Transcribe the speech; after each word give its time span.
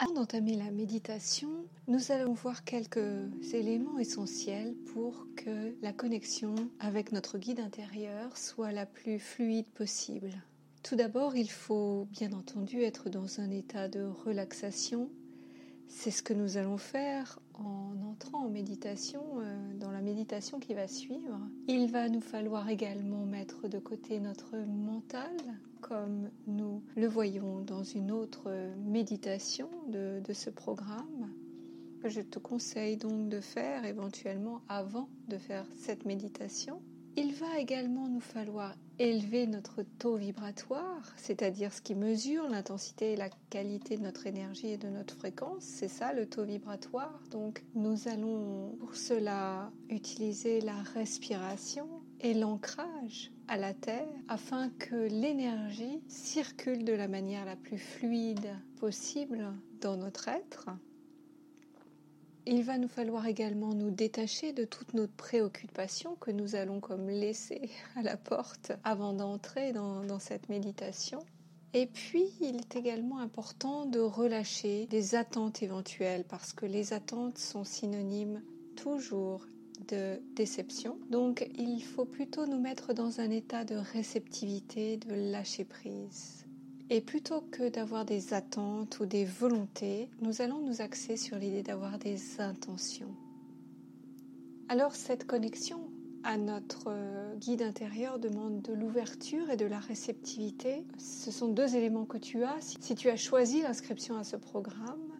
Avant 0.00 0.14
d'entamer 0.14 0.56
la 0.56 0.72
méditation, 0.72 1.66
nous 1.86 2.10
allons 2.10 2.32
voir 2.32 2.64
quelques 2.64 3.30
éléments 3.54 4.00
essentiels 4.00 4.74
pour 4.92 5.28
que 5.36 5.76
la 5.82 5.92
connexion 5.92 6.56
avec 6.80 7.12
notre 7.12 7.38
guide 7.38 7.60
intérieur 7.60 8.36
soit 8.36 8.72
la 8.72 8.86
plus 8.86 9.20
fluide 9.20 9.68
possible. 9.68 10.30
Tout 10.82 10.96
d'abord, 10.96 11.36
il 11.36 11.48
faut 11.48 12.08
bien 12.10 12.32
entendu 12.32 12.82
être 12.82 13.08
dans 13.08 13.38
un 13.38 13.50
état 13.50 13.88
de 13.88 14.02
relaxation. 14.02 15.10
C'est 15.88 16.10
ce 16.10 16.22
que 16.22 16.34
nous 16.34 16.56
allons 16.56 16.78
faire 16.78 17.38
en 17.54 17.94
entrant 18.10 18.46
en 18.46 18.48
méditation, 18.48 19.22
euh, 19.38 19.74
dans 19.74 19.90
la 19.90 20.00
méditation 20.00 20.58
qui 20.58 20.74
va 20.74 20.88
suivre. 20.88 21.38
Il 21.68 21.90
va 21.90 22.08
nous 22.08 22.20
falloir 22.20 22.68
également 22.68 23.24
mettre 23.24 23.68
de 23.68 23.78
côté 23.78 24.20
notre 24.20 24.56
mental 24.56 25.36
comme 25.88 26.30
nous 26.46 26.82
le 26.96 27.06
voyons 27.06 27.60
dans 27.60 27.82
une 27.82 28.10
autre 28.10 28.50
méditation 28.86 29.68
de, 29.88 30.22
ce 30.32 30.48
programme. 30.48 31.30
Je 32.02 32.22
te 32.22 32.38
conseille 32.38 32.96
donc 32.96 33.28
de 33.28 33.40
faire 33.40 33.84
éventuellement 33.84 34.62
avant 34.68 35.10
de 35.28 35.36
faire 35.36 35.66
cette 35.76 36.06
méditation. 36.06 36.80
Il 37.16 37.32
va 37.34 37.60
également 37.60 38.08
nous 38.08 38.20
falloir 38.20 38.74
élever 38.98 39.46
notre 39.46 39.82
taux 39.82 40.16
vibratoire, 40.16 41.12
c'est-à-dire 41.16 41.72
ce 41.72 41.80
qui 41.80 41.94
mesure 41.94 42.48
l'intensité 42.48 43.12
et 43.12 43.16
la 43.16 43.28
qualité 43.50 43.96
de 43.96 44.02
notre 44.02 44.26
énergie 44.26 44.68
et 44.68 44.78
de 44.78 44.88
notre 44.88 45.14
fréquence. 45.14 45.62
C'est 45.62 45.88
ça 45.88 46.12
le 46.12 46.26
taux 46.26 46.42
vibratoire. 46.42 47.20
Donc 47.30 47.64
nous 47.76 48.08
allons 48.08 48.76
pour 48.80 48.96
cela 48.96 49.70
utiliser 49.90 50.60
la 50.60 50.82
respiration 50.94 51.88
et 52.20 52.34
l'ancrage 52.34 53.30
à 53.46 53.58
la 53.58 53.74
Terre 53.74 54.08
afin 54.26 54.70
que 54.70 54.96
l'énergie 54.96 56.02
circule 56.08 56.84
de 56.84 56.94
la 56.94 57.06
manière 57.06 57.44
la 57.44 57.54
plus 57.54 57.78
fluide 57.78 58.56
possible 58.80 59.52
dans 59.80 59.96
notre 59.96 60.26
être. 60.26 60.68
Il 62.46 62.62
va 62.62 62.76
nous 62.76 62.88
falloir 62.88 63.26
également 63.26 63.72
nous 63.72 63.90
détacher 63.90 64.52
de 64.52 64.66
toutes 64.66 64.92
nos 64.92 65.06
préoccupations 65.06 66.14
que 66.16 66.30
nous 66.30 66.56
allons 66.56 66.78
comme 66.78 67.08
laisser 67.08 67.70
à 67.96 68.02
la 68.02 68.18
porte 68.18 68.72
avant 68.84 69.14
d'entrer 69.14 69.72
dans, 69.72 70.18
cette 70.18 70.50
méditation. 70.50 71.20
Et 71.72 71.86
puis, 71.86 72.26
il 72.42 72.56
est 72.56 72.76
également 72.76 73.18
important 73.18 73.86
de 73.86 73.98
relâcher 73.98 74.86
des 74.86 75.14
attentes 75.14 75.62
éventuelles 75.62 76.24
parce 76.28 76.52
que 76.52 76.66
les 76.66 76.92
attentes 76.92 77.38
sont 77.38 77.64
synonymes 77.64 78.42
toujours 78.76 79.46
de 79.88 80.20
déception. 80.36 80.98
Donc 81.10 81.48
il 81.56 81.82
faut 81.82 82.04
plutôt 82.04 82.46
nous 82.46 82.60
mettre 82.60 82.92
dans 82.92 83.20
un 83.20 83.30
état 83.30 83.64
de 83.64 83.76
réceptivité, 83.76 84.98
de 84.98 85.14
lâcher 85.14 85.64
prise. 85.64 86.43
Et 86.94 87.00
plutôt 87.00 87.40
que 87.50 87.68
d'avoir 87.68 88.04
des 88.04 88.34
attentes 88.34 89.00
ou 89.00 89.04
des 89.04 89.24
volontés, 89.24 90.08
nous 90.20 90.42
allons 90.42 90.60
nous 90.60 90.80
axer 90.80 91.16
sur 91.16 91.36
l'idée 91.36 91.64
d'avoir 91.64 91.98
des 91.98 92.40
intentions. 92.40 93.12
Alors 94.68 94.94
cette 94.94 95.26
connexion 95.26 95.90
à 96.22 96.36
notre 96.36 96.94
guide 97.40 97.62
intérieur 97.62 98.20
demande 98.20 98.62
de 98.62 98.72
l'ouverture 98.72 99.50
et 99.50 99.56
de 99.56 99.66
la 99.66 99.80
réceptivité. 99.80 100.86
Ce 100.96 101.32
sont 101.32 101.48
deux 101.48 101.74
éléments 101.74 102.04
que 102.04 102.16
tu 102.16 102.44
as 102.44 102.60
si 102.60 102.94
tu 102.94 103.10
as 103.10 103.16
choisi 103.16 103.62
l'inscription 103.62 104.16
à 104.16 104.22
ce 104.22 104.36
programme. 104.36 105.13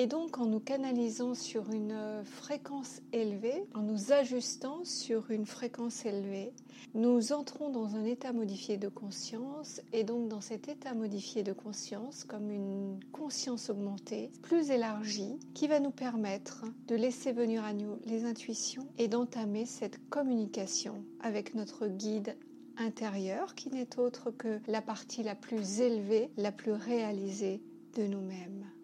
Et 0.00 0.06
donc 0.06 0.38
en 0.38 0.46
nous 0.46 0.60
canalisant 0.60 1.34
sur 1.34 1.72
une 1.72 1.90
euh, 1.90 2.22
fréquence 2.22 3.00
élevée, 3.12 3.64
en 3.74 3.82
nous 3.82 4.12
ajustant 4.12 4.84
sur 4.84 5.32
une 5.32 5.44
fréquence 5.44 6.06
élevée, 6.06 6.52
nous 6.94 7.32
entrons 7.32 7.68
dans 7.68 7.96
un 7.96 8.04
état 8.04 8.32
modifié 8.32 8.76
de 8.76 8.86
conscience 8.86 9.80
et 9.92 10.04
donc 10.04 10.28
dans 10.28 10.40
cet 10.40 10.68
état 10.68 10.94
modifié 10.94 11.42
de 11.42 11.52
conscience 11.52 12.22
comme 12.22 12.48
une 12.48 13.00
conscience 13.10 13.70
augmentée, 13.70 14.30
plus 14.42 14.70
élargie, 14.70 15.36
qui 15.52 15.66
va 15.66 15.80
nous 15.80 15.90
permettre 15.90 16.64
de 16.86 16.94
laisser 16.94 17.32
venir 17.32 17.64
à 17.64 17.72
nous 17.72 17.98
les 18.04 18.24
intuitions 18.24 18.86
et 18.98 19.08
d'entamer 19.08 19.66
cette 19.66 19.98
communication 20.10 21.02
avec 21.18 21.56
notre 21.56 21.88
guide 21.88 22.36
intérieur 22.76 23.56
qui 23.56 23.68
n'est 23.70 23.98
autre 23.98 24.30
que 24.30 24.60
la 24.68 24.80
partie 24.80 25.24
la 25.24 25.34
plus 25.34 25.80
élevée, 25.80 26.30
la 26.36 26.52
plus 26.52 26.70
réalisée 26.70 27.60
de 27.96 28.04
nous-mêmes. 28.04 28.77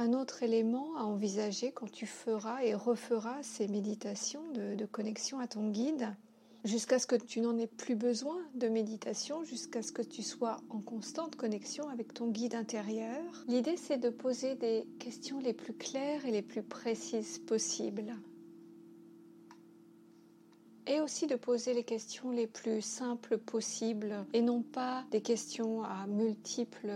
Un 0.00 0.14
autre 0.14 0.42
élément 0.42 0.96
à 0.96 1.02
envisager 1.02 1.72
quand 1.72 1.92
tu 1.92 2.06
feras 2.06 2.64
et 2.64 2.72
referas 2.72 3.42
ces 3.42 3.68
méditations 3.68 4.40
de, 4.54 4.86
connexion 4.86 5.40
à 5.40 5.46
ton 5.46 5.68
guide, 5.68 6.16
jusqu'à 6.64 6.98
ce 6.98 7.06
que 7.06 7.16
tu 7.16 7.42
n'en 7.42 7.58
aies 7.58 7.66
plus 7.66 7.96
besoin 7.96 8.38
de 8.54 8.68
méditation, 8.68 9.44
jusqu'à 9.44 9.82
ce 9.82 9.92
que 9.92 10.00
tu 10.00 10.22
sois 10.22 10.56
en 10.70 10.80
constante 10.80 11.36
connexion 11.36 11.86
avec 11.90 12.14
ton 12.14 12.28
guide 12.28 12.54
intérieur. 12.54 13.22
L'idée, 13.46 13.76
c'est 13.76 13.98
de 13.98 14.08
poser 14.08 14.54
des 14.54 14.86
questions 14.98 15.38
les 15.38 15.52
plus 15.52 15.74
claires 15.74 16.24
et 16.24 16.30
les 16.30 16.40
plus 16.40 16.62
précises 16.62 17.38
possibles. 17.38 18.14
Et 20.86 20.98
aussi 21.02 21.26
de 21.26 21.36
poser 21.36 21.74
les 21.74 21.84
questions 21.84 22.30
les 22.30 22.46
plus 22.46 22.80
simples 22.80 23.36
possibles 23.36 24.24
et 24.32 24.40
non 24.40 24.62
pas 24.62 25.04
des 25.10 25.20
questions 25.20 25.84
à 25.84 26.06
multiples 26.06 26.90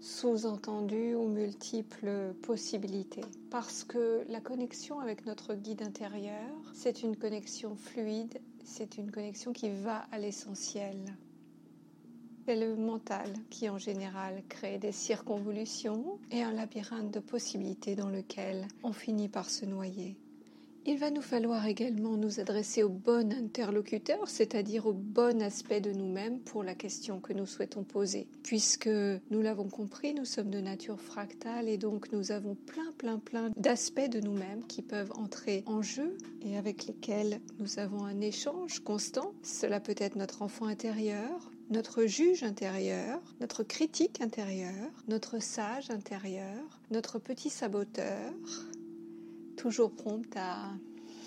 sous-entendus 0.00 1.14
ou 1.14 1.28
multiples 1.28 2.34
possibilités. 2.42 3.24
Parce 3.50 3.84
que 3.84 4.24
la 4.28 4.40
connexion 4.40 5.00
avec 5.00 5.26
notre 5.26 5.54
guide 5.54 5.82
intérieur, 5.82 6.50
c'est 6.72 7.02
une 7.02 7.16
connexion 7.16 7.76
fluide, 7.76 8.40
c'est 8.64 8.98
une 8.98 9.10
connexion 9.10 9.52
qui 9.52 9.70
va 9.70 10.06
à 10.12 10.18
l'essentiel. 10.18 11.16
C'est 12.46 12.56
le 12.56 12.76
mental 12.76 13.32
qui 13.50 13.68
en 13.68 13.78
général 13.78 14.42
crée 14.48 14.78
des 14.78 14.92
circonvolutions 14.92 16.18
et 16.30 16.42
un 16.42 16.52
labyrinthe 16.52 17.10
de 17.10 17.20
possibilités 17.20 17.94
dans 17.94 18.08
lequel 18.08 18.66
on 18.82 18.92
finit 18.92 19.28
par 19.28 19.50
se 19.50 19.66
noyer. 19.66 20.16
Il 20.86 20.98
va 20.98 21.10
nous 21.10 21.22
falloir 21.22 21.66
également 21.66 22.16
nous 22.16 22.40
adresser 22.40 22.82
au 22.82 22.88
bon 22.88 23.32
interlocuteur, 23.32 24.28
c'est-à-dire 24.28 24.86
au 24.86 24.92
bon 24.92 25.42
aspect 25.42 25.80
de 25.80 25.92
nous-mêmes 25.92 26.40
pour 26.40 26.64
la 26.64 26.74
question 26.74 27.20
que 27.20 27.32
nous 27.32 27.46
souhaitons 27.46 27.84
poser. 27.84 28.26
Puisque 28.42 28.88
nous 28.88 29.42
l'avons 29.42 29.68
compris, 29.68 30.14
nous 30.14 30.24
sommes 30.24 30.50
de 30.50 30.60
nature 30.60 31.00
fractale 31.00 31.68
et 31.68 31.76
donc 31.76 32.10
nous 32.12 32.32
avons 32.32 32.54
plein, 32.54 32.90
plein, 32.96 33.18
plein 33.18 33.50
d'aspects 33.56 34.08
de 34.08 34.20
nous-mêmes 34.20 34.64
qui 34.66 34.80
peuvent 34.82 35.12
entrer 35.16 35.62
en 35.66 35.82
jeu 35.82 36.16
et 36.42 36.56
avec 36.56 36.86
lesquels 36.86 37.40
nous 37.58 37.78
avons 37.78 38.04
un 38.04 38.20
échange 38.20 38.80
constant. 38.80 39.32
Cela 39.42 39.80
peut 39.80 39.94
être 39.98 40.16
notre 40.16 40.42
enfant 40.42 40.66
intérieur, 40.66 41.50
notre 41.70 42.06
juge 42.06 42.44
intérieur, 42.44 43.20
notre 43.40 43.62
critique 43.62 44.20
intérieur, 44.20 44.90
notre 45.06 45.38
sage 45.38 45.90
intérieur, 45.90 46.80
notre 46.90 47.18
petit 47.18 47.50
saboteur, 47.50 48.32
toujours 49.58 49.90
prompte 49.90 50.36
à 50.36 50.72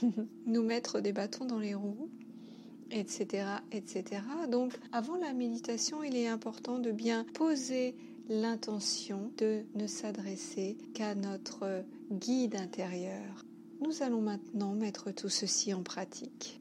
nous 0.47 0.63
mettre 0.63 1.01
des 1.01 1.13
bâtons 1.13 1.45
dans 1.45 1.59
les 1.59 1.75
roues, 1.75 2.09
etc., 2.89 3.45
etc. 3.71 4.21
Donc, 4.49 4.73
avant 4.91 5.17
la 5.17 5.33
méditation, 5.33 6.01
il 6.03 6.15
est 6.15 6.27
important 6.27 6.79
de 6.79 6.91
bien 6.91 7.25
poser 7.33 7.95
l'intention 8.29 9.31
de 9.37 9.63
ne 9.75 9.87
s'adresser 9.87 10.77
qu'à 10.93 11.13
notre 11.13 11.83
guide 12.11 12.55
intérieur. 12.55 13.45
Nous 13.81 14.03
allons 14.03 14.21
maintenant 14.21 14.73
mettre 14.73 15.11
tout 15.11 15.29
ceci 15.29 15.73
en 15.73 15.83
pratique. 15.83 16.60